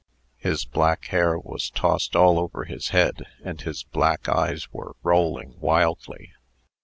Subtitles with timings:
[0.39, 5.53] His black hair was tossed all over his head, and his black eyes were rolling
[5.59, 6.33] wildly.